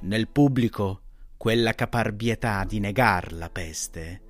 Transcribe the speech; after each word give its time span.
Nel 0.00 0.28
pubblico 0.28 1.02
quella 1.36 1.74
caparbietà 1.74 2.64
di 2.64 2.80
negar 2.80 3.32
la 3.32 3.50
peste 3.50 4.22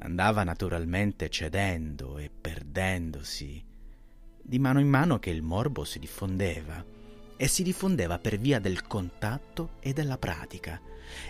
andava 0.00 0.42
naturalmente 0.42 1.28
cedendo 1.28 2.18
e 2.18 2.30
perdendosi 2.30 3.70
di 4.44 4.58
mano 4.58 4.80
in 4.80 4.88
mano 4.88 5.18
che 5.18 5.30
il 5.30 5.42
morbo 5.42 5.84
si 5.84 5.98
diffondeva 6.00 6.84
e 7.36 7.46
si 7.46 7.62
diffondeva 7.62 8.18
per 8.18 8.38
via 8.38 8.58
del 8.58 8.86
contatto 8.86 9.74
e 9.80 9.92
della 9.92 10.18
pratica, 10.18 10.80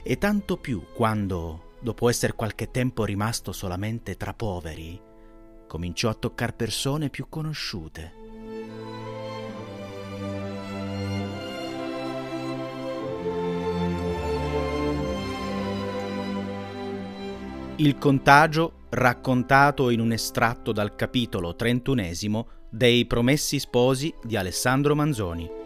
e 0.02 0.18
tanto 0.18 0.56
più 0.56 0.86
quando, 0.94 1.76
dopo 1.80 2.08
essere 2.08 2.34
qualche 2.34 2.70
tempo 2.70 3.04
rimasto 3.04 3.52
solamente 3.52 4.16
tra 4.16 4.34
poveri, 4.34 5.00
cominciò 5.66 6.10
a 6.10 6.14
toccare 6.14 6.52
persone 6.52 7.08
più 7.08 7.28
conosciute. 7.28 8.21
Il 17.82 17.98
contagio 17.98 18.86
raccontato 18.90 19.90
in 19.90 19.98
un 19.98 20.12
estratto 20.12 20.70
dal 20.70 20.94
capitolo 20.94 21.56
trentunesimo 21.56 22.46
dei 22.70 23.06
Promessi 23.06 23.58
Sposi 23.58 24.14
di 24.22 24.36
Alessandro 24.36 24.94
Manzoni. 24.94 25.61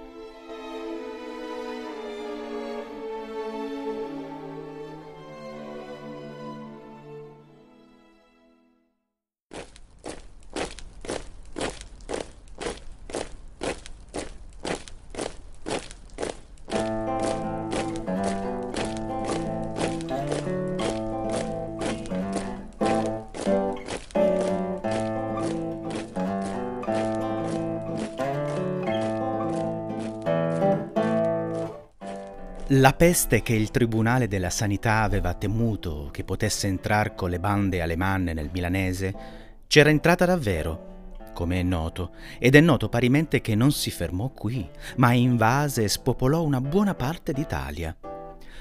La 32.76 32.92
peste 32.92 33.40
che 33.40 33.54
il 33.54 33.70
Tribunale 33.70 34.28
della 34.28 34.50
Sanità 34.50 35.00
aveva 35.00 35.32
temuto 35.32 36.10
che 36.12 36.24
potesse 36.24 36.66
entrare 36.66 37.14
con 37.14 37.30
le 37.30 37.40
bande 37.40 37.80
alemanne 37.80 38.34
nel 38.34 38.50
milanese 38.52 39.14
c'era 39.66 39.88
entrata 39.88 40.26
davvero, 40.26 41.14
come 41.32 41.60
è 41.60 41.62
noto, 41.62 42.10
ed 42.38 42.54
è 42.54 42.60
noto 42.60 42.90
parimente 42.90 43.40
che 43.40 43.54
non 43.54 43.72
si 43.72 43.90
fermò 43.90 44.28
qui, 44.28 44.68
ma 44.96 45.12
invase 45.12 45.84
e 45.84 45.88
spopolò 45.88 46.42
una 46.42 46.60
buona 46.60 46.94
parte 46.94 47.32
d'Italia. 47.32 47.96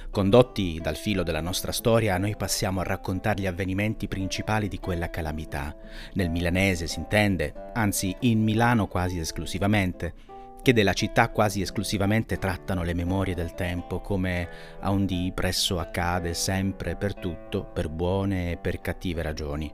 Condotti 0.10 0.80
dal 0.82 0.96
filo 0.96 1.24
della 1.24 1.42
nostra 1.42 1.74
storia, 1.74 2.18
noi 2.18 2.38
passiamo 2.38 2.80
a 2.80 2.84
raccontare 2.84 3.42
gli 3.42 3.48
avvenimenti 3.48 4.08
principali 4.08 4.70
di 4.70 4.80
quella 4.80 5.10
calamità. 5.10 5.76
Nel 6.14 6.30
milanese 6.30 6.88
si 6.88 7.00
intende, 7.00 7.54
anzi 7.74 8.16
in 8.22 8.42
Milano 8.42 8.88
quasi 8.88 9.20
esclusivamente 9.20 10.35
che 10.66 10.74
della 10.74 10.94
città 10.94 11.30
quasi 11.30 11.62
esclusivamente 11.62 12.40
trattano 12.40 12.82
le 12.82 12.96
memorie 12.96 13.36
del 13.36 13.54
tempo, 13.54 14.00
come 14.00 14.50
a 14.80 14.90
un 14.90 15.06
dì 15.06 15.32
presso 15.32 15.78
accade 15.78 16.34
sempre 16.34 16.96
per 16.96 17.14
tutto, 17.14 17.66
per 17.66 17.88
buone 17.88 18.54
e 18.54 18.58
per 18.58 18.82
cattive 18.82 19.22
ragioni. 19.22 19.72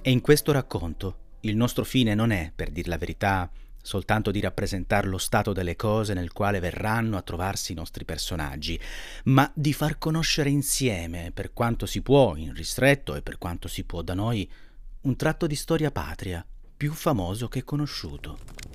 E 0.00 0.10
in 0.10 0.22
questo 0.22 0.52
racconto 0.52 1.18
il 1.40 1.54
nostro 1.54 1.84
fine 1.84 2.14
non 2.14 2.30
è, 2.30 2.50
per 2.56 2.70
dir 2.70 2.88
la 2.88 2.96
verità, 2.96 3.50
soltanto 3.82 4.30
di 4.30 4.40
rappresentare 4.40 5.06
lo 5.06 5.18
stato 5.18 5.52
delle 5.52 5.76
cose 5.76 6.14
nel 6.14 6.32
quale 6.32 6.60
verranno 6.60 7.18
a 7.18 7.22
trovarsi 7.22 7.72
i 7.72 7.74
nostri 7.74 8.06
personaggi, 8.06 8.80
ma 9.24 9.52
di 9.54 9.74
far 9.74 9.98
conoscere 9.98 10.48
insieme, 10.48 11.30
per 11.30 11.52
quanto 11.52 11.84
si 11.84 12.00
può, 12.00 12.36
in 12.36 12.54
ristretto 12.54 13.14
e 13.16 13.20
per 13.20 13.36
quanto 13.36 13.68
si 13.68 13.84
può 13.84 14.00
da 14.00 14.14
noi, 14.14 14.50
un 15.02 15.14
tratto 15.14 15.46
di 15.46 15.54
storia 15.54 15.90
patria, 15.90 16.42
più 16.74 16.94
famoso 16.94 17.48
che 17.48 17.64
conosciuto. 17.64 18.73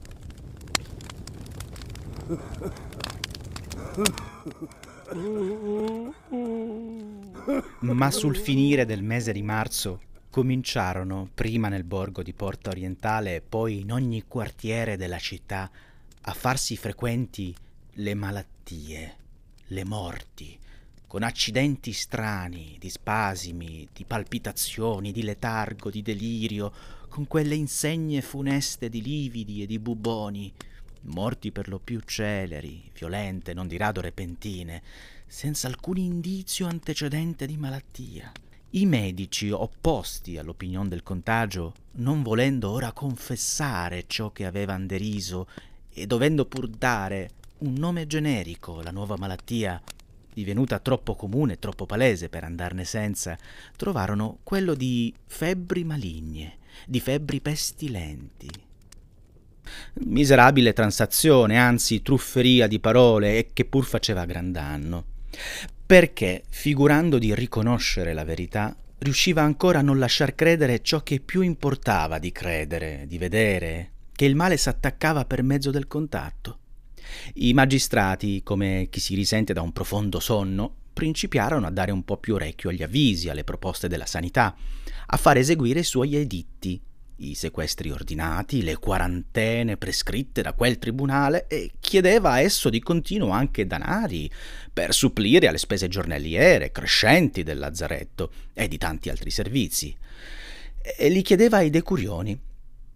Ma 7.79 8.12
sul 8.12 8.38
finire 8.38 8.85
del 8.85 9.01
mese 9.01 9.31
di 9.31 9.41
marzo 9.41 10.01
cominciarono, 10.29 11.28
prima 11.34 11.69
nel 11.69 11.84
borgo 11.84 12.22
di 12.22 12.34
Porta 12.34 12.69
Orientale 12.69 13.38
e 13.38 13.41
poi 13.41 13.79
in 13.79 13.91
ogni 13.91 14.25
quartiere 14.28 14.95
della 14.95 15.17
città, 15.17 15.72
a 16.22 16.34
farsi 16.34 16.78
frequenti 16.78 17.56
le 17.94 18.13
malattie, 18.13 19.16
le 19.67 19.84
morti, 19.84 20.56
con 21.07 21.23
accidenti 21.23 21.91
strani, 21.94 22.75
di 22.78 22.91
spasimi, 22.91 23.88
di 23.91 24.06
palpitazioni, 24.06 25.11
di 25.11 25.23
letargo, 25.23 25.90
di 25.90 26.03
delirio, 26.03 26.72
con 27.09 27.25
quelle 27.25 27.56
insegne 27.56 28.22
funeste 28.22 28.88
di 28.88 29.01
lividi 29.01 29.63
e 29.63 29.66
di 29.66 29.79
buboni, 29.79 30.53
morti 31.02 31.52
per 31.52 31.68
lo 31.68 31.80
più 31.80 32.00
celeri, 32.00 32.90
violente, 32.94 33.54
non 33.54 33.68
di 33.68 33.78
rado 33.78 34.02
repentine, 34.02 34.82
senza 35.26 35.68
alcun 35.68 35.98
indizio 35.98 36.68
antecedente 36.68 37.46
di 37.46 37.58
malattia. 37.58 38.32
I 38.72 38.86
medici, 38.86 39.50
opposti 39.50 40.38
all'opinione 40.38 40.90
del 40.90 41.02
contagio, 41.04 41.74
non 41.94 42.22
volendo 42.22 42.70
ora 42.70 42.92
confessare 42.92 44.06
ciò 44.08 44.32
che 44.32 44.46
avevano 44.46 44.86
deriso 44.86 45.48
e 45.92 46.06
dovendo 46.06 46.46
pur 46.46 46.68
dare 46.68 47.32
un 47.59 47.74
nome 47.74 48.06
generico 48.06 48.80
alla 48.80 48.92
nuova 48.92 49.18
malattia, 49.18 49.82
divenuta 50.34 50.80
troppo 50.80 51.16
comune 51.16 51.54
e 51.54 51.59
troppo 51.59 51.86
palese 51.86 52.30
per 52.30 52.44
andarne 52.44 52.86
senza, 52.86 53.38
trovarono 53.76 54.38
quello 54.44 54.76
di 54.76 55.14
febbri 55.26 55.84
maligne, 55.84 56.58
di 56.86 57.00
febbri 57.00 57.42
pestilenti, 57.42 58.50
Miserabile 60.06 60.74
transazione, 60.74 61.57
anzi 61.57 62.02
trufferia 62.02 62.68
di 62.68 62.80
parole 62.80 63.38
e 63.38 63.50
che 63.53 63.66
pur 63.66 63.85
faceva 63.85 64.25
gran 64.25 64.52
danno. 64.52 65.06
Perché, 65.85 66.44
figurando 66.50 67.18
di 67.18 67.34
riconoscere 67.34 68.13
la 68.13 68.24
verità, 68.24 68.75
riusciva 69.00 69.41
ancora 69.41 69.79
a 69.79 69.84
non 69.84 69.97
lasciar 69.97 70.35
credere 70.35 70.81
ciò 70.81 71.02
che 71.02 71.19
più 71.19 71.41
importava 71.41 72.19
di 72.19 72.31
credere, 72.31 73.06
di 73.08 73.18
vedere, 73.18 73.91
che 74.12 74.25
il 74.25 74.35
male 74.35 74.58
s'attaccava 74.58 75.25
per 75.25 75.44
mezzo 75.44 75.72
del 75.72 75.88
contatto. 75.88 76.58
I 77.35 77.53
magistrati, 77.53 78.44
come 78.44 78.88
chi 78.90 79.00
si 79.00 79.16
risente 79.16 79.53
da 79.53 79.62
un 79.62 79.72
profondo 79.72 80.19
sonno, 80.19 80.74
principiarono 80.94 81.66
a 81.66 81.72
dare 81.72 81.91
un 81.91 82.03
po' 82.03 82.18
più 82.18 82.35
orecchio 82.35 82.69
agli 82.69 82.84
avvisi, 82.84 83.29
alle 83.29 83.44
proposte 83.44 83.88
della 83.88 84.06
sanità, 84.06 84.56
a 85.08 85.18
far 85.18 85.38
eseguire 85.38 85.79
i 85.79 85.84
suoi 85.84 86.16
editti, 86.16 86.79
i 87.19 87.35
sequestri 87.35 87.91
ordinati, 87.91 88.63
le 88.63 88.78
quarantene 88.78 89.78
prescritte 89.78 90.41
da 90.41 90.53
quel 90.53 90.78
tribunale 90.78 91.47
e 91.47 91.72
chiedeva 91.80 92.31
a 92.31 92.40
esso 92.40 92.69
di 92.69 92.80
continuo 92.80 93.30
anche 93.30 93.68
danari 93.68 94.30
per 94.72 94.94
supplire 94.94 95.47
alle 95.47 95.58
spese 95.58 95.88
giornaliere 95.88 96.72
crescenti 96.72 97.44
del 97.44 97.58
lazzaretto 97.58 98.31
e 98.53 98.68
di 98.68 98.78
tanti 98.78 99.09
altri 99.09 99.31
servizi. 99.31 99.96
E 100.81 101.09
li 101.09 101.22
chiedeva 101.22 101.58
ai 101.58 101.69
decurioni, 101.69 102.38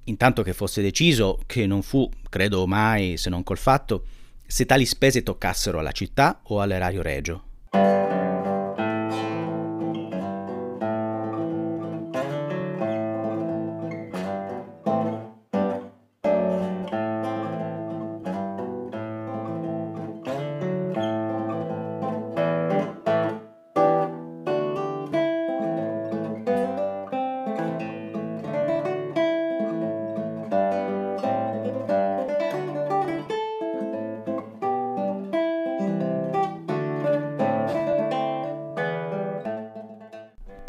intanto 0.05 0.41
che 0.41 0.53
fosse 0.53 0.81
deciso, 0.81 1.39
che 1.45 1.65
non 1.65 1.81
fu, 1.81 2.09
credo 2.29 2.65
mai, 2.65 3.17
se 3.17 3.29
non 3.29 3.43
col 3.43 3.57
fatto, 3.57 4.05
se 4.45 4.65
tali 4.65 4.85
spese 4.85 5.23
toccassero 5.23 5.79
alla 5.79 5.91
città 5.91 6.39
o 6.43 6.61
all'erario 6.61 7.01
regio. 7.01 7.43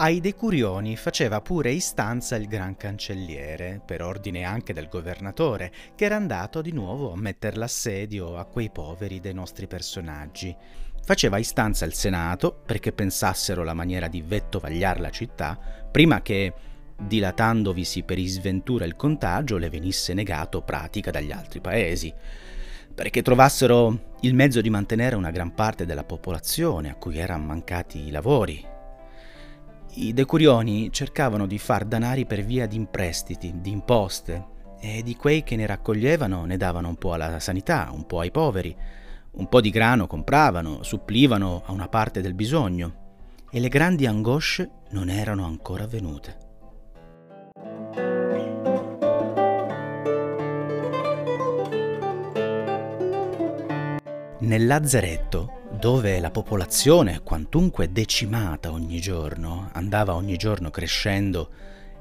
Ai 0.04 0.20
decurioni 0.20 0.98
faceva 0.98 1.40
pure 1.40 1.70
istanza 1.70 2.36
il 2.36 2.46
gran 2.46 2.76
cancelliere, 2.76 3.80
per 3.82 4.02
ordine 4.02 4.44
anche 4.44 4.74
del 4.74 4.88
governatore, 4.88 5.72
che 5.94 6.04
era 6.04 6.16
andato 6.16 6.60
di 6.60 6.72
nuovo 6.72 7.10
a 7.10 7.16
metter 7.16 7.56
l'assedio 7.56 8.36
a 8.36 8.44
quei 8.44 8.68
poveri 8.68 9.18
dei 9.18 9.32
nostri 9.32 9.66
personaggi. 9.66 10.54
Faceva 11.02 11.38
istanza 11.38 11.86
il 11.86 11.94
Senato 11.94 12.52
perché 12.66 12.92
pensassero 12.92 13.64
la 13.64 13.72
maniera 13.72 14.06
di 14.06 14.20
vettovagliar 14.20 15.00
la 15.00 15.08
città, 15.08 15.58
prima 15.90 16.20
che, 16.20 16.52
dilatandovisi 16.98 18.02
per 18.02 18.18
isventura 18.18 18.84
il 18.84 18.96
contagio, 18.96 19.56
le 19.56 19.70
venisse 19.70 20.12
negato 20.12 20.60
pratica 20.60 21.10
dagli 21.10 21.32
altri 21.32 21.62
paesi 21.62 22.12
perché 22.94 23.22
trovassero 23.22 24.12
il 24.20 24.34
mezzo 24.34 24.60
di 24.60 24.70
mantenere 24.70 25.16
una 25.16 25.32
gran 25.32 25.52
parte 25.52 25.84
della 25.84 26.04
popolazione 26.04 26.90
a 26.90 26.94
cui 26.94 27.18
erano 27.18 27.46
mancati 27.46 28.06
i 28.06 28.10
lavori. 28.12 28.73
I 29.96 30.12
decurioni 30.12 30.90
cercavano 30.90 31.46
di 31.46 31.56
far 31.56 31.84
danari 31.84 32.26
per 32.26 32.44
via 32.44 32.66
di 32.66 32.74
imprestiti, 32.74 33.60
di 33.60 33.70
imposte, 33.70 34.52
e 34.80 35.04
di 35.04 35.14
quei 35.14 35.44
che 35.44 35.54
ne 35.54 35.66
raccoglievano 35.66 36.44
ne 36.44 36.56
davano 36.56 36.88
un 36.88 36.96
po' 36.96 37.12
alla 37.12 37.38
sanità, 37.38 37.90
un 37.92 38.04
po' 38.04 38.18
ai 38.18 38.32
poveri, 38.32 38.76
un 39.34 39.48
po' 39.48 39.60
di 39.60 39.70
grano 39.70 40.08
compravano, 40.08 40.82
supplivano 40.82 41.62
a 41.64 41.70
una 41.70 41.86
parte 41.86 42.20
del 42.20 42.34
bisogno, 42.34 43.02
e 43.52 43.60
le 43.60 43.68
grandi 43.68 44.04
angosce 44.06 44.68
non 44.90 45.08
erano 45.08 45.44
ancora 45.44 45.86
venute. 45.86 46.38
Nel 54.40 54.66
lazzeretto, 54.66 55.62
dove 55.84 56.18
la 56.18 56.30
popolazione, 56.30 57.20
quantunque 57.22 57.92
decimata 57.92 58.72
ogni 58.72 59.00
giorno, 59.00 59.68
andava 59.74 60.14
ogni 60.14 60.38
giorno 60.38 60.70
crescendo, 60.70 61.50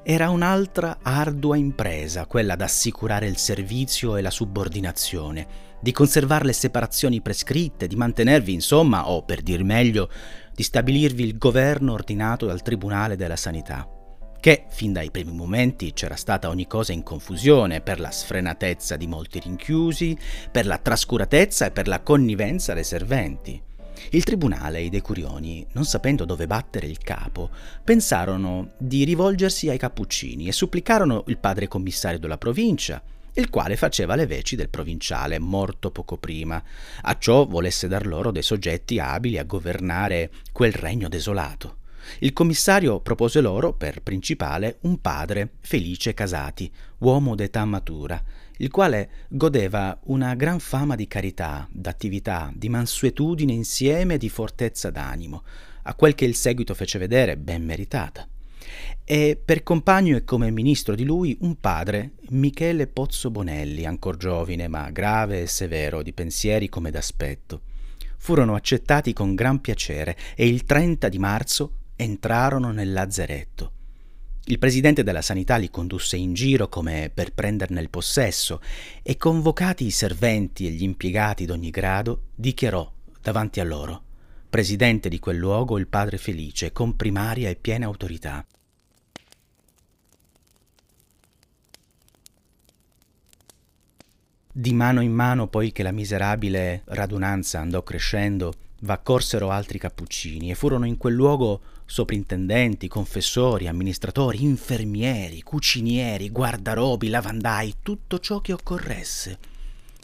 era 0.02 0.30
un'altra 0.30 1.00
ardua 1.02 1.58
impresa, 1.58 2.24
quella 2.24 2.56
d'assicurare 2.56 3.26
il 3.26 3.36
servizio 3.36 4.16
e 4.16 4.22
la 4.22 4.30
subordinazione, 4.30 5.46
di 5.82 5.92
conservare 5.92 6.46
le 6.46 6.54
separazioni 6.54 7.20
prescritte, 7.20 7.86
di 7.86 7.94
mantenervi, 7.94 8.54
insomma, 8.54 9.10
o 9.10 9.22
per 9.22 9.42
dir 9.42 9.62
meglio, 9.64 10.08
di 10.54 10.62
stabilirvi 10.62 11.22
il 11.22 11.36
governo 11.36 11.92
ordinato 11.92 12.46
dal 12.46 12.62
Tribunale 12.62 13.16
della 13.16 13.36
Sanità 13.36 13.86
che 14.44 14.66
fin 14.68 14.92
dai 14.92 15.10
primi 15.10 15.32
momenti 15.32 15.94
c'era 15.94 16.16
stata 16.16 16.50
ogni 16.50 16.66
cosa 16.66 16.92
in 16.92 17.02
confusione 17.02 17.80
per 17.80 17.98
la 17.98 18.10
sfrenatezza 18.10 18.96
di 18.96 19.06
molti 19.06 19.38
rinchiusi, 19.38 20.18
per 20.50 20.66
la 20.66 20.76
trascuratezza 20.76 21.64
e 21.64 21.70
per 21.70 21.88
la 21.88 22.02
connivenza 22.02 22.74
dei 22.74 22.84
serventi. 22.84 23.72
Il 24.10 24.24
tribunale 24.24 24.78
e 24.78 24.84
i 24.84 24.90
decurioni, 24.90 25.66
non 25.72 25.84
sapendo 25.84 26.24
dove 26.24 26.46
battere 26.46 26.86
il 26.86 26.98
capo, 26.98 27.50
pensarono 27.82 28.72
di 28.78 29.04
rivolgersi 29.04 29.68
ai 29.68 29.78
cappuccini 29.78 30.48
e 30.48 30.52
supplicarono 30.52 31.24
il 31.28 31.38
padre 31.38 31.68
commissario 31.68 32.18
della 32.18 32.38
provincia, 32.38 33.02
il 33.36 33.50
quale 33.50 33.76
faceva 33.76 34.14
le 34.14 34.26
veci 34.26 34.54
del 34.54 34.68
provinciale 34.68 35.38
morto 35.38 35.90
poco 35.90 36.16
prima, 36.16 36.62
a 37.02 37.18
ciò 37.18 37.46
volesse 37.46 37.88
dar 37.88 38.06
loro 38.06 38.30
dei 38.30 38.42
soggetti 38.42 38.98
abili 38.98 39.38
a 39.38 39.44
governare 39.44 40.30
quel 40.52 40.72
regno 40.72 41.08
desolato. 41.08 41.78
Il 42.20 42.32
commissario 42.32 43.00
propose 43.00 43.40
loro, 43.40 43.72
per 43.72 44.02
principale, 44.02 44.78
un 44.82 45.00
padre, 45.00 45.54
Felice 45.60 46.14
Casati, 46.14 46.70
uomo 46.98 47.34
d'età 47.34 47.64
matura, 47.64 48.22
il 48.58 48.70
quale 48.70 49.10
godeva 49.28 49.98
una 50.04 50.34
gran 50.34 50.60
fama 50.60 50.94
di 50.94 51.08
carità, 51.08 51.68
d'attività, 51.70 52.52
di 52.54 52.68
mansuetudine 52.68 53.52
insieme 53.52 54.14
e 54.14 54.18
di 54.18 54.28
fortezza 54.28 54.90
d'animo, 54.90 55.42
a 55.82 55.94
quel 55.94 56.14
che 56.14 56.24
il 56.24 56.34
seguito 56.34 56.74
fece 56.74 56.98
vedere 56.98 57.36
ben 57.36 57.64
meritata. 57.64 58.28
E 59.04 59.38
per 59.42 59.62
compagno 59.62 60.16
e 60.16 60.24
come 60.24 60.50
ministro 60.50 60.94
di 60.94 61.04
lui 61.04 61.36
un 61.40 61.60
padre, 61.60 62.12
Michele 62.30 62.86
Pozzo 62.86 63.30
Bonelli, 63.30 63.84
ancor 63.84 64.16
giovine 64.16 64.68
ma 64.68 64.90
grave 64.90 65.42
e 65.42 65.46
severo 65.46 66.02
di 66.02 66.12
pensieri 66.12 66.68
come 66.68 66.90
d'aspetto. 66.90 67.60
Furono 68.16 68.54
accettati 68.54 69.12
con 69.12 69.34
gran 69.34 69.60
piacere 69.60 70.16
e 70.34 70.46
il 70.46 70.64
30 70.64 71.08
di 71.10 71.18
marzo 71.18 71.72
entrarono 71.96 72.70
nel 72.70 72.92
lazzeretto. 72.92 73.72
Il 74.46 74.58
presidente 74.58 75.02
della 75.02 75.22
sanità 75.22 75.56
li 75.56 75.70
condusse 75.70 76.16
in 76.16 76.34
giro 76.34 76.68
come 76.68 77.10
per 77.12 77.32
prenderne 77.32 77.80
il 77.80 77.90
possesso 77.90 78.60
e 79.02 79.16
convocati 79.16 79.86
i 79.86 79.90
serventi 79.90 80.66
e 80.66 80.70
gli 80.70 80.82
impiegati 80.82 81.46
d'ogni 81.46 81.70
grado, 81.70 82.24
dichiarò 82.34 82.90
davanti 83.20 83.60
a 83.60 83.64
loro 83.64 84.04
presidente 84.54 85.08
di 85.08 85.18
quel 85.18 85.36
luogo 85.36 85.78
il 85.78 85.88
padre 85.88 86.16
Felice 86.16 86.70
con 86.70 86.94
primaria 86.94 87.48
e 87.48 87.56
piena 87.56 87.86
autorità. 87.86 88.46
Di 94.52 94.72
mano 94.72 95.00
in 95.00 95.10
mano, 95.10 95.48
poi 95.48 95.72
che 95.72 95.82
la 95.82 95.90
miserabile 95.90 96.82
radunanza 96.84 97.58
andò 97.58 97.82
crescendo, 97.82 98.52
v'accorsero 98.82 99.50
altri 99.50 99.78
cappuccini 99.78 100.52
e 100.52 100.54
furono 100.54 100.86
in 100.86 100.98
quel 100.98 101.14
luogo 101.14 101.60
soprintendenti, 101.86 102.88
confessori, 102.88 103.68
amministratori, 103.68 104.42
infermieri, 104.42 105.42
cucinieri, 105.42 106.30
guardarobi, 106.30 107.08
lavandai, 107.08 107.76
tutto 107.82 108.18
ciò 108.18 108.40
che 108.40 108.52
occorresse. 108.52 109.38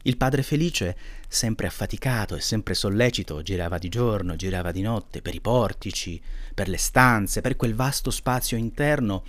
Il 0.02 0.16
padre 0.16 0.42
Felice, 0.42 0.96
sempre 1.28 1.66
affaticato 1.66 2.34
e 2.34 2.40
sempre 2.40 2.74
sollecito, 2.74 3.42
girava 3.42 3.78
di 3.78 3.88
giorno, 3.88 4.36
girava 4.36 4.72
di 4.72 4.80
notte, 4.80 5.20
per 5.20 5.34
i 5.34 5.40
portici, 5.40 6.20
per 6.54 6.68
le 6.68 6.78
stanze, 6.78 7.40
per 7.40 7.56
quel 7.56 7.74
vasto 7.74 8.10
spazio 8.10 8.56
interno, 8.56 9.22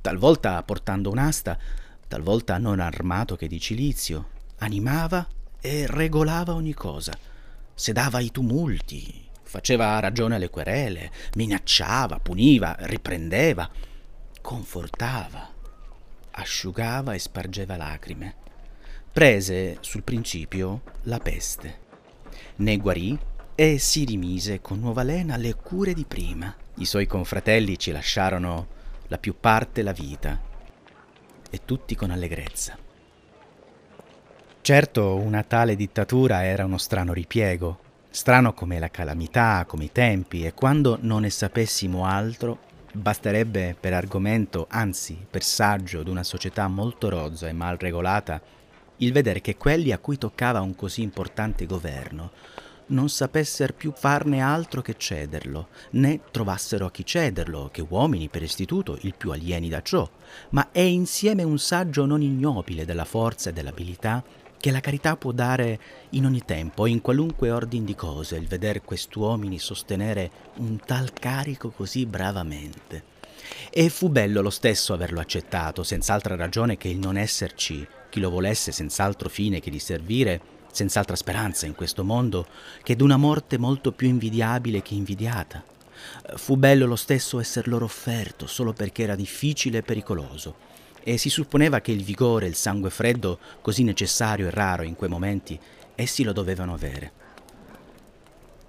talvolta 0.00 0.62
portando 0.62 1.10
un'asta, 1.10 1.58
talvolta 2.06 2.58
non 2.58 2.80
armato 2.80 3.36
che 3.36 3.48
di 3.48 3.60
cilizio, 3.60 4.28
animava 4.58 5.26
e 5.60 5.86
regolava 5.86 6.54
ogni 6.54 6.74
cosa, 6.74 7.16
sedava 7.74 8.20
i 8.20 8.30
tumulti, 8.30 9.28
faceva 9.50 9.98
ragione 9.98 10.36
alle 10.36 10.48
querele, 10.48 11.10
minacciava, 11.34 12.20
puniva, 12.20 12.76
riprendeva, 12.82 13.68
confortava, 14.40 15.50
asciugava 16.30 17.14
e 17.14 17.18
spargeva 17.18 17.76
lacrime. 17.76 18.36
Prese 19.12 19.78
sul 19.80 20.04
principio 20.04 20.82
la 21.02 21.18
peste. 21.18 21.78
Ne 22.58 22.76
guarì 22.76 23.18
e 23.56 23.78
si 23.78 24.04
rimise 24.04 24.60
con 24.60 24.78
nuova 24.78 25.02
lena 25.02 25.34
alle 25.34 25.54
cure 25.54 25.94
di 25.94 26.04
prima. 26.04 26.54
I 26.76 26.84
suoi 26.84 27.08
confratelli 27.08 27.76
ci 27.76 27.90
lasciarono 27.90 28.68
la 29.08 29.18
più 29.18 29.34
parte 29.40 29.82
la 29.82 29.90
vita 29.90 30.40
e 31.50 31.60
tutti 31.64 31.96
con 31.96 32.12
allegrezza. 32.12 32.78
Certo, 34.60 35.16
una 35.16 35.42
tale 35.42 35.74
dittatura 35.74 36.44
era 36.44 36.64
uno 36.64 36.78
strano 36.78 37.12
ripiego, 37.12 37.88
Strano 38.12 38.54
come 38.54 38.80
la 38.80 38.90
calamità, 38.90 39.64
come 39.68 39.84
i 39.84 39.92
tempi, 39.92 40.44
e 40.44 40.52
quando 40.52 40.98
non 41.00 41.20
ne 41.20 41.30
sapessimo 41.30 42.04
altro, 42.04 42.58
basterebbe 42.92 43.76
per 43.78 43.94
argomento, 43.94 44.66
anzi 44.68 45.16
per 45.30 45.44
saggio 45.44 46.02
d'una 46.02 46.24
società 46.24 46.66
molto 46.66 47.08
rozza 47.08 47.46
e 47.46 47.52
mal 47.52 47.76
regolata, 47.76 48.42
il 48.96 49.12
vedere 49.12 49.40
che 49.40 49.56
quelli 49.56 49.92
a 49.92 49.98
cui 49.98 50.18
toccava 50.18 50.60
un 50.60 50.74
così 50.74 51.02
importante 51.02 51.66
governo 51.66 52.32
non 52.86 53.08
sapessero 53.08 53.74
più 53.74 53.92
farne 53.94 54.40
altro 54.40 54.82
che 54.82 54.96
cederlo, 54.96 55.68
né 55.90 56.20
trovassero 56.32 56.86
a 56.86 56.90
chi 56.90 57.06
cederlo, 57.06 57.68
che 57.70 57.86
uomini 57.88 58.28
per 58.28 58.42
istituto 58.42 58.98
il 59.02 59.14
più 59.16 59.30
alieni 59.30 59.68
da 59.68 59.82
ciò, 59.82 60.08
ma 60.50 60.70
è 60.72 60.80
insieme 60.80 61.44
un 61.44 61.60
saggio 61.60 62.04
non 62.06 62.22
ignobile 62.22 62.84
della 62.84 63.04
forza 63.04 63.50
e 63.50 63.52
dell'abilità 63.52 64.24
che 64.60 64.70
la 64.70 64.80
carità 64.80 65.16
può 65.16 65.32
dare 65.32 65.80
in 66.10 66.26
ogni 66.26 66.44
tempo, 66.44 66.84
in 66.84 67.00
qualunque 67.00 67.50
ordine 67.50 67.86
di 67.86 67.94
cose, 67.94 68.36
il 68.36 68.46
veder 68.46 68.82
quest'uomini 68.82 69.58
sostenere 69.58 70.30
un 70.56 70.78
tal 70.84 71.14
carico 71.14 71.70
così 71.70 72.04
bravamente. 72.04 73.04
E 73.70 73.88
fu 73.88 74.10
bello 74.10 74.42
lo 74.42 74.50
stesso 74.50 74.92
averlo 74.92 75.18
accettato, 75.18 75.82
senz'altra 75.82 76.36
ragione 76.36 76.76
che 76.76 76.88
il 76.88 76.98
non 76.98 77.16
esserci 77.16 77.86
chi 78.10 78.20
lo 78.20 78.28
volesse 78.28 78.70
senz'altro 78.70 79.30
fine 79.30 79.60
che 79.60 79.70
di 79.70 79.78
servire, 79.78 80.40
senz'altra 80.70 81.16
speranza 81.16 81.64
in 81.64 81.74
questo 81.74 82.04
mondo, 82.04 82.46
che 82.82 82.96
d'una 82.96 83.16
morte 83.16 83.56
molto 83.56 83.92
più 83.92 84.08
invidiabile 84.08 84.82
che 84.82 84.92
invidiata. 84.92 85.64
Fu 86.34 86.56
bello 86.56 86.84
lo 86.84 86.96
stesso 86.96 87.40
esser 87.40 87.66
loro 87.66 87.86
offerto 87.86 88.46
solo 88.46 88.74
perché 88.74 89.04
era 89.04 89.14
difficile 89.14 89.78
e 89.78 89.82
pericoloso 89.82 90.68
e 91.02 91.16
si 91.16 91.28
supponeva 91.28 91.80
che 91.80 91.92
il 91.92 92.04
vigore, 92.04 92.46
il 92.46 92.54
sangue 92.54 92.90
freddo, 92.90 93.38
così 93.60 93.82
necessario 93.82 94.48
e 94.48 94.50
raro 94.50 94.82
in 94.82 94.94
quei 94.94 95.10
momenti, 95.10 95.58
essi 95.94 96.22
lo 96.22 96.32
dovevano 96.32 96.74
avere. 96.74 97.12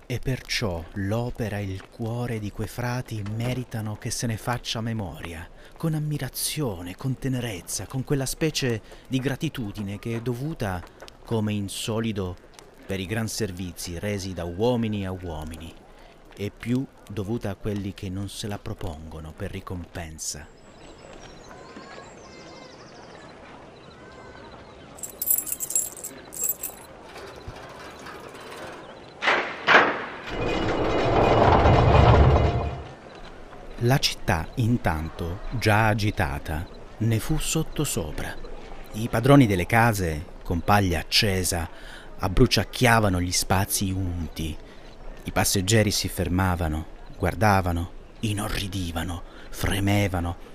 E 0.05 0.19
perciò 0.19 0.83
l'opera 0.93 1.57
e 1.57 1.63
il 1.63 1.87
cuore 1.89 2.39
di 2.39 2.51
quei 2.51 2.67
frati 2.67 3.23
meritano 3.35 3.97
che 3.97 4.11
se 4.11 4.27
ne 4.27 4.37
faccia 4.37 4.81
memoria, 4.81 5.47
con 5.77 5.93
ammirazione, 5.93 6.95
con 6.95 7.17
tenerezza, 7.17 7.85
con 7.85 8.03
quella 8.03 8.25
specie 8.25 8.81
di 9.07 9.19
gratitudine 9.19 9.99
che 9.99 10.17
è 10.17 10.21
dovuta, 10.21 10.83
come 11.23 11.53
in 11.53 11.69
solido, 11.69 12.35
per 12.85 12.99
i 12.99 13.05
gran 13.05 13.29
servizi 13.29 13.97
resi 13.99 14.33
da 14.33 14.43
uomini 14.43 15.05
a 15.05 15.11
uomini, 15.11 15.73
e 16.35 16.51
più 16.51 16.85
dovuta 17.09 17.51
a 17.51 17.55
quelli 17.55 17.93
che 17.93 18.09
non 18.09 18.27
se 18.27 18.47
la 18.47 18.57
propongono 18.57 19.31
per 19.31 19.51
ricompensa 19.51 20.59
La 33.83 33.97
città, 33.97 34.47
intanto, 34.57 35.39
già 35.57 35.87
agitata, 35.87 36.67
ne 36.97 37.19
fu 37.19 37.39
sottosopra. 37.39 38.31
I 38.91 39.09
padroni 39.09 39.47
delle 39.47 39.65
case, 39.65 40.23
con 40.43 40.61
paglia 40.61 40.99
accesa, 40.99 41.67
abbruciacchiavano 42.19 43.19
gli 43.19 43.31
spazi 43.31 43.89
unti. 43.89 44.55
I 45.23 45.31
passeggeri 45.31 45.89
si 45.89 46.09
fermavano, 46.09 46.85
guardavano, 47.17 47.91
inorridivano, 48.19 49.23
fremevano. 49.49 50.49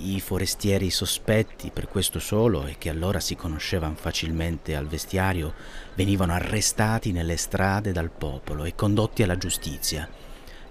I 0.00 0.20
forestieri 0.20 0.90
sospetti 0.90 1.70
per 1.70 1.88
questo 1.88 2.18
solo 2.18 2.66
e 2.66 2.76
che 2.76 2.90
allora 2.90 3.20
si 3.20 3.36
conoscevano 3.36 3.94
facilmente 3.94 4.76
al 4.76 4.86
vestiario 4.86 5.54
venivano 5.94 6.34
arrestati 6.34 7.10
nelle 7.10 7.38
strade 7.38 7.92
dal 7.92 8.10
popolo 8.10 8.64
e 8.64 8.74
condotti 8.74 9.22
alla 9.22 9.38
giustizia. 9.38 10.06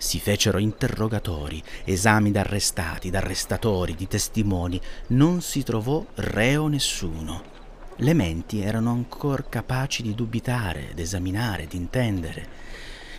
Si 0.05 0.19
fecero 0.19 0.59
interrogatori, 0.59 1.59
esami 1.83 2.29
d'arrestati, 2.29 3.09
d'arrestatori, 3.09 3.95
di 3.95 4.07
testimoni. 4.07 4.79
Non 5.07 5.41
si 5.41 5.63
trovò 5.63 6.05
reo 6.13 6.67
nessuno. 6.67 7.41
Le 7.95 8.13
menti 8.13 8.61
erano 8.61 8.91
ancora 8.91 9.43
capaci 9.49 10.03
di 10.03 10.13
dubitare, 10.13 10.91
d'esaminare, 10.93 11.65
di 11.65 11.77
intendere. 11.77 12.47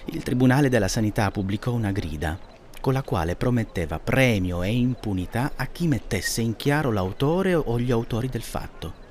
Il 0.04 0.22
Tribunale 0.22 0.68
della 0.68 0.86
Sanità 0.86 1.28
pubblicò 1.32 1.72
una 1.72 1.90
grida 1.90 2.38
con 2.80 2.92
la 2.92 3.02
quale 3.02 3.34
prometteva 3.34 3.98
premio 3.98 4.62
e 4.62 4.72
impunità 4.72 5.54
a 5.56 5.66
chi 5.66 5.88
mettesse 5.88 6.40
in 6.40 6.54
chiaro 6.54 6.92
l'autore 6.92 7.56
o 7.56 7.80
gli 7.80 7.90
autori 7.90 8.28
del 8.28 8.42
fatto. 8.42 9.05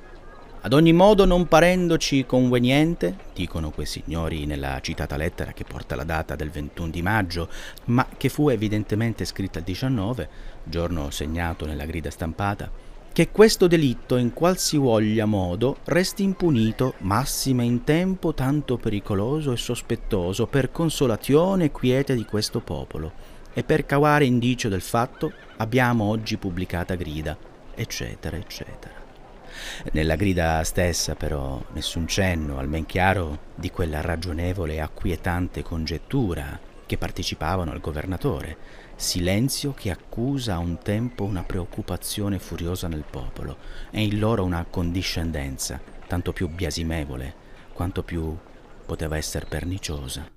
Ad 0.65 0.73
ogni 0.73 0.93
modo, 0.93 1.25
non 1.25 1.47
parendoci 1.47 2.25
conveniente, 2.25 3.15
dicono 3.35 3.69
quei 3.69 3.85
signori 3.85 4.47
nella 4.47 4.79
citata 4.81 5.15
lettera 5.15 5.53
che 5.53 5.63
porta 5.63 5.95
la 5.95 6.03
data 6.03 6.35
del 6.35 6.49
21 6.49 6.89
di 6.89 7.03
maggio, 7.03 7.49
ma 7.85 8.07
che 8.17 8.29
fu 8.29 8.49
evidentemente 8.49 9.25
scritta 9.25 9.59
il 9.59 9.63
19, 9.63 10.27
giorno 10.63 11.11
segnato 11.11 11.67
nella 11.67 11.85
grida 11.85 12.09
stampata, 12.09 12.71
che 13.13 13.29
questo 13.29 13.67
delitto 13.67 14.17
in 14.17 14.33
qualsivoglia 14.33 15.25
modo 15.25 15.77
resti 15.83 16.23
impunito, 16.23 16.95
massima 17.01 17.61
in 17.61 17.83
tempo 17.83 18.33
tanto 18.33 18.77
pericoloso 18.77 19.51
e 19.51 19.57
sospettoso, 19.57 20.47
per 20.47 20.71
consolazione 20.71 21.65
e 21.65 21.71
quiete 21.71 22.15
di 22.15 22.25
questo 22.25 22.59
popolo. 22.59 23.11
E 23.53 23.63
per 23.63 23.85
cavare 23.85 24.25
indicio 24.25 24.67
del 24.67 24.81
fatto 24.81 25.31
abbiamo 25.57 26.05
oggi 26.05 26.37
pubblicata 26.37 26.95
grida, 26.95 27.37
eccetera, 27.75 28.35
eccetera. 28.35 29.04
Nella 29.91 30.15
grida 30.15 30.63
stessa, 30.63 31.15
però, 31.15 31.63
nessun 31.73 32.07
cenno, 32.07 32.57
almen 32.57 32.85
chiaro, 32.85 33.39
di 33.55 33.71
quella 33.71 34.01
ragionevole 34.01 34.75
e 34.75 34.79
acquietante 34.79 35.63
congettura 35.63 36.59
che 36.85 36.97
partecipavano 36.97 37.71
al 37.71 37.79
governatore. 37.79 38.57
Silenzio 38.95 39.73
che 39.73 39.91
accusa 39.91 40.55
a 40.55 40.59
un 40.59 40.77
tempo 40.79 41.23
una 41.23 41.43
preoccupazione 41.43 42.39
furiosa 42.39 42.87
nel 42.87 43.03
popolo 43.09 43.57
e 43.91 44.03
in 44.03 44.19
loro 44.19 44.43
una 44.43 44.65
condiscendenza, 44.69 45.81
tanto 46.07 46.31
più 46.31 46.47
biasimevole 46.47 47.43
quanto 47.73 48.03
più 48.03 48.37
poteva 48.85 49.17
essere 49.17 49.45
perniciosa. 49.47 50.34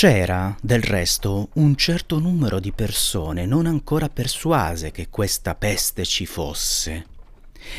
C'era, 0.00 0.56
del 0.62 0.80
resto, 0.80 1.50
un 1.56 1.76
certo 1.76 2.18
numero 2.18 2.58
di 2.58 2.72
persone 2.72 3.44
non 3.44 3.66
ancora 3.66 4.08
persuase 4.08 4.92
che 4.92 5.10
questa 5.10 5.54
peste 5.54 6.06
ci 6.06 6.24
fosse. 6.24 7.04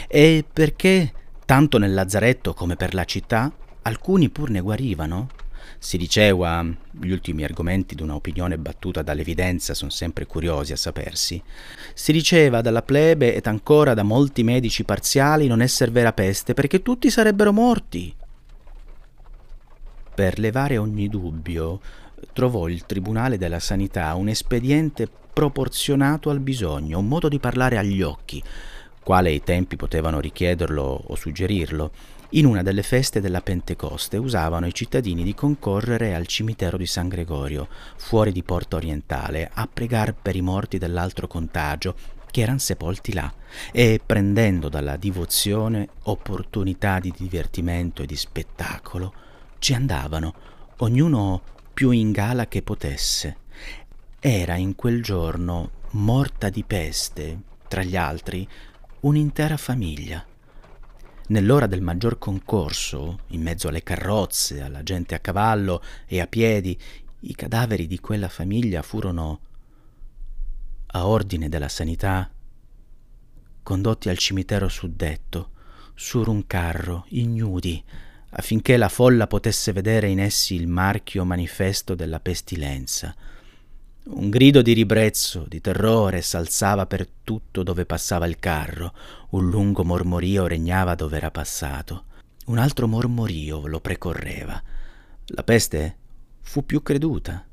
E 0.07 0.45
perché, 0.53 1.13
tanto 1.45 1.79
nel 1.79 1.95
lazzaretto 1.95 2.53
come 2.53 2.75
per 2.75 2.93
la 2.93 3.05
città, 3.05 3.51
alcuni 3.81 4.29
pur 4.29 4.51
ne 4.51 4.59
guarivano? 4.59 5.29
Si 5.79 5.97
diceva, 5.97 6.63
gli 6.63 7.09
ultimi 7.09 7.43
argomenti 7.43 7.95
di 7.95 8.03
un'opinione 8.03 8.59
battuta 8.59 9.01
dall'evidenza 9.01 9.73
sono 9.73 9.89
sempre 9.89 10.27
curiosi 10.27 10.73
a 10.73 10.77
sapersi, 10.77 11.41
si 11.95 12.11
diceva 12.11 12.61
dalla 12.61 12.83
plebe 12.83 13.33
ed 13.33 13.47
ancora 13.47 13.95
da 13.95 14.03
molti 14.03 14.43
medici 14.43 14.83
parziali 14.83 15.47
non 15.47 15.59
esser 15.59 15.89
vera 15.89 16.13
peste 16.13 16.53
perché 16.53 16.83
tutti 16.83 17.09
sarebbero 17.09 17.51
morti. 17.51 18.13
Per 20.13 20.37
levare 20.37 20.77
ogni 20.77 21.07
dubbio, 21.07 21.79
trovò 22.33 22.67
il 22.67 22.85
Tribunale 22.85 23.37
della 23.37 23.59
Sanità 23.59 24.13
un 24.15 24.27
espediente 24.27 25.07
proporzionato 25.33 26.29
al 26.29 26.39
bisogno, 26.39 26.99
un 26.99 27.07
modo 27.07 27.29
di 27.29 27.39
parlare 27.39 27.77
agli 27.77 28.01
occhi, 28.01 28.43
quale 29.03 29.31
i 29.31 29.43
tempi 29.43 29.75
potevano 29.75 30.19
richiederlo 30.19 31.03
o 31.07 31.15
suggerirlo. 31.15 31.91
In 32.33 32.45
una 32.45 32.63
delle 32.63 32.83
feste 32.83 33.19
della 33.19 33.41
Pentecoste 33.41 34.17
usavano 34.17 34.65
i 34.65 34.73
cittadini 34.73 35.23
di 35.23 35.33
concorrere 35.33 36.15
al 36.15 36.27
cimitero 36.27 36.77
di 36.77 36.85
San 36.85 37.09
Gregorio, 37.09 37.67
fuori 37.97 38.31
di 38.31 38.43
Porta 38.43 38.77
Orientale, 38.77 39.49
a 39.53 39.67
pregare 39.71 40.13
per 40.13 40.35
i 40.35 40.41
morti 40.41 40.77
dell'altro 40.77 41.27
contagio 41.27 41.93
che 42.31 42.41
erano 42.41 42.59
sepolti 42.59 43.13
là, 43.13 43.31
e 43.73 43.99
prendendo 44.05 44.69
dalla 44.69 44.95
divozione 44.95 45.89
opportunità 46.03 46.99
di 46.99 47.13
divertimento 47.17 48.01
e 48.01 48.05
di 48.05 48.15
spettacolo, 48.15 49.13
ci 49.59 49.73
andavano, 49.73 50.33
ognuno 50.77 51.41
più 51.73 51.91
in 51.91 52.11
gala 52.11 52.47
che 52.47 52.61
potesse. 52.61 53.37
Era 54.19 54.55
in 54.55 54.75
quel 54.75 55.01
giorno 55.01 55.71
morta 55.91 56.49
di 56.49 56.63
peste, 56.63 57.41
tra 57.67 57.83
gli 57.83 57.95
altri, 57.95 58.47
un'intera 59.01 59.57
famiglia. 59.57 60.25
Nell'ora 61.27 61.65
del 61.65 61.81
maggior 61.81 62.17
concorso, 62.17 63.19
in 63.27 63.41
mezzo 63.41 63.67
alle 63.67 63.83
carrozze, 63.83 64.61
alla 64.61 64.83
gente 64.83 65.15
a 65.15 65.19
cavallo 65.19 65.81
e 66.05 66.19
a 66.19 66.27
piedi, 66.27 66.77
i 67.21 67.35
cadaveri 67.35 67.87
di 67.87 67.99
quella 67.99 68.29
famiglia 68.29 68.81
furono, 68.81 69.39
a 70.87 71.07
ordine 71.07 71.47
della 71.47 71.69
sanità, 71.69 72.29
condotti 73.63 74.09
al 74.09 74.17
cimitero 74.17 74.67
suddetto, 74.67 75.51
su 75.93 76.21
un 76.27 76.45
carro, 76.47 77.05
ignudi, 77.09 77.83
affinché 78.31 78.77
la 78.77 78.89
folla 78.89 79.27
potesse 79.27 79.71
vedere 79.71 80.09
in 80.09 80.19
essi 80.19 80.55
il 80.55 80.67
marchio 80.67 81.25
manifesto 81.25 81.95
della 81.95 82.19
pestilenza. 82.19 83.13
Un 84.03 84.29
grido 84.29 84.61
di 84.61 84.73
ribrezzo, 84.73 85.45
di 85.47 85.61
terrore 85.61 86.21
s'alzava 86.21 86.85
per 86.85 87.07
tutto 87.23 87.61
dove 87.61 87.85
passava 87.85 88.25
il 88.25 88.39
carro, 88.39 88.93
un 89.31 89.49
lungo 89.49 89.83
mormorio 89.83 90.47
regnava 90.47 90.95
dove 90.95 91.17
era 91.17 91.29
passato, 91.29 92.05
un 92.45 92.57
altro 92.57 92.87
mormorio 92.87 93.67
lo 93.67 93.79
precorreva. 93.79 94.61
La 95.25 95.43
peste 95.43 95.97
fu 96.41 96.65
più 96.65 96.81
creduta, 96.81 97.45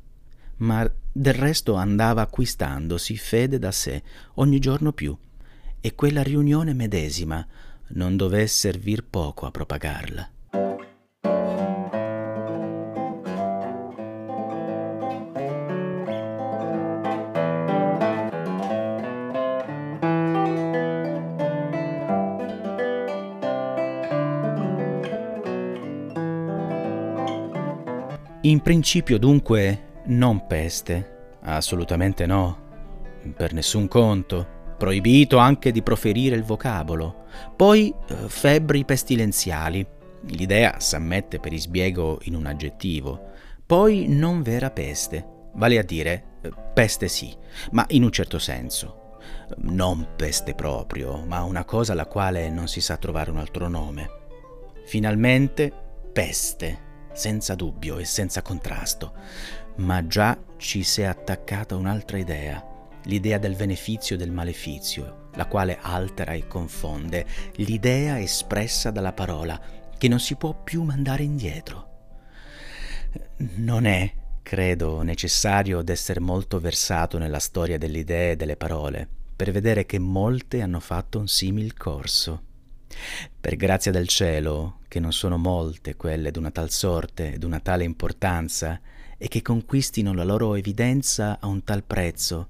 ma 0.58 0.90
del 1.12 1.34
resto 1.34 1.74
andava 1.74 2.22
acquistandosi 2.22 3.16
fede 3.16 3.58
da 3.58 3.70
sé 3.70 4.02
ogni 4.34 4.58
giorno 4.58 4.92
più, 4.92 5.16
e 5.80 5.94
quella 5.94 6.22
riunione 6.22 6.72
medesima 6.72 7.46
non 7.88 8.16
dové 8.16 8.46
servir 8.46 9.04
poco 9.04 9.46
a 9.46 9.50
propagarla. 9.50 10.30
Principio 28.68 29.18
dunque 29.18 30.02
non 30.08 30.46
peste, 30.46 31.36
assolutamente 31.40 32.26
no, 32.26 32.66
per 33.34 33.54
nessun 33.54 33.88
conto, 33.88 34.74
proibito 34.76 35.38
anche 35.38 35.72
di 35.72 35.82
proferire 35.82 36.36
il 36.36 36.42
vocabolo, 36.42 37.24
poi 37.56 37.88
eh, 37.88 38.14
febbri 38.28 38.84
pestilenziali, 38.84 39.86
l'idea 40.26 40.80
s'ammette 40.80 41.40
per 41.40 41.54
isbiego 41.54 42.18
in 42.24 42.34
un 42.34 42.44
aggettivo, 42.44 43.30
poi 43.64 44.04
non 44.06 44.42
vera 44.42 44.70
peste, 44.70 45.26
vale 45.54 45.78
a 45.78 45.82
dire 45.82 46.24
eh, 46.42 46.52
peste 46.74 47.08
sì, 47.08 47.34
ma 47.70 47.86
in 47.88 48.02
un 48.02 48.12
certo 48.12 48.38
senso, 48.38 49.16
non 49.60 50.08
peste 50.14 50.54
proprio, 50.54 51.24
ma 51.24 51.42
una 51.42 51.64
cosa 51.64 51.92
alla 51.92 52.04
quale 52.04 52.50
non 52.50 52.68
si 52.68 52.82
sa 52.82 52.98
trovare 52.98 53.30
un 53.30 53.38
altro 53.38 53.66
nome. 53.68 54.10
Finalmente 54.84 55.72
peste 56.12 56.87
senza 57.18 57.56
dubbio 57.56 57.98
e 57.98 58.04
senza 58.04 58.42
contrasto, 58.42 59.12
ma 59.78 60.06
già 60.06 60.38
ci 60.56 60.84
si 60.84 61.02
è 61.02 61.04
attaccata 61.04 61.74
un'altra 61.74 62.16
idea, 62.16 62.64
l'idea 63.04 63.38
del 63.38 63.56
beneficio 63.56 64.14
e 64.14 64.16
del 64.16 64.30
malefizio, 64.30 65.28
la 65.34 65.46
quale 65.46 65.78
altera 65.80 66.32
e 66.32 66.46
confonde, 66.46 67.26
l'idea 67.56 68.20
espressa 68.20 68.92
dalla 68.92 69.12
parola, 69.12 69.60
che 69.98 70.06
non 70.06 70.20
si 70.20 70.36
può 70.36 70.54
più 70.54 70.84
mandare 70.84 71.24
indietro. 71.24 71.86
Non 73.56 73.84
è, 73.84 74.12
credo, 74.42 75.02
necessario 75.02 75.82
d'essere 75.82 76.20
molto 76.20 76.60
versato 76.60 77.18
nella 77.18 77.40
storia 77.40 77.78
delle 77.78 77.98
idee 77.98 78.32
e 78.32 78.36
delle 78.36 78.56
parole 78.56 79.08
per 79.38 79.52
vedere 79.52 79.86
che 79.86 80.00
molte 80.00 80.62
hanno 80.62 80.80
fatto 80.80 81.20
un 81.20 81.28
simil 81.28 81.74
corso. 81.74 82.42
Per 83.40 83.56
grazia 83.56 83.90
del 83.90 84.08
cielo, 84.08 84.80
che 84.88 85.00
non 85.00 85.12
sono 85.12 85.36
molte 85.36 85.96
quelle 85.96 86.30
d'una 86.30 86.50
tal 86.50 86.70
sorte, 86.70 87.38
d'una 87.38 87.60
tale 87.60 87.84
importanza, 87.84 88.80
e 89.18 89.28
che 89.28 89.42
conquistino 89.42 90.14
la 90.14 90.24
loro 90.24 90.54
evidenza 90.54 91.38
a 91.40 91.46
un 91.48 91.64
tal 91.64 91.82
prezzo 91.82 92.48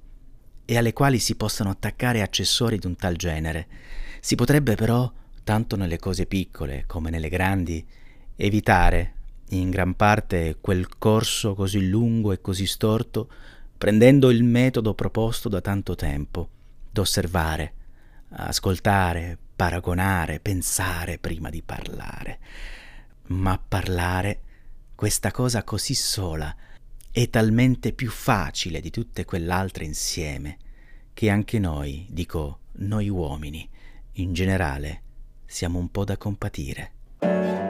e 0.66 0.76
alle 0.76 0.92
quali 0.92 1.18
si 1.18 1.34
possano 1.34 1.70
attaccare 1.70 2.20
accessori 2.20 2.78
di 2.78 2.86
un 2.86 2.94
tal 2.94 3.16
genere. 3.16 3.66
Si 4.20 4.34
potrebbe 4.34 4.74
però, 4.74 5.10
tanto 5.42 5.76
nelle 5.76 5.98
cose 5.98 6.26
piccole 6.26 6.84
come 6.86 7.08
nelle 7.08 7.30
grandi, 7.30 7.84
evitare 8.36 9.14
in 9.50 9.70
gran 9.70 9.94
parte 9.96 10.58
quel 10.60 10.98
corso 10.98 11.54
così 11.54 11.88
lungo 11.88 12.32
e 12.32 12.42
così 12.42 12.66
storto, 12.66 13.30
prendendo 13.78 14.28
il 14.28 14.44
metodo 14.44 14.92
proposto 14.92 15.48
da 15.48 15.62
tanto 15.62 15.94
tempo, 15.94 16.50
d'osservare, 16.90 17.72
ascoltare, 18.30 19.38
paragonare, 19.58 20.38
pensare 20.38 21.18
prima 21.18 21.50
di 21.50 21.62
parlare. 21.62 22.38
Ma 23.30 23.58
parlare, 23.58 24.40
questa 24.94 25.32
cosa 25.32 25.64
così 25.64 25.94
sola, 25.94 26.54
è 27.10 27.28
talmente 27.28 27.92
più 27.92 28.08
facile 28.08 28.80
di 28.80 28.90
tutte 28.90 29.24
quell'altre 29.24 29.84
insieme, 29.84 30.58
che 31.12 31.28
anche 31.28 31.58
noi, 31.58 32.06
dico 32.08 32.60
noi 32.74 33.08
uomini, 33.08 33.68
in 34.12 34.32
generale, 34.32 35.02
siamo 35.44 35.80
un 35.80 35.90
po' 35.90 36.04
da 36.04 36.16
compatire. 36.16 37.67